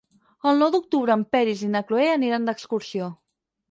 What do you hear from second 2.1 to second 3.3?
aniran d'excursió.